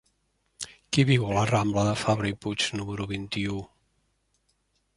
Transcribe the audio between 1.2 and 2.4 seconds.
a la rambla de Fabra i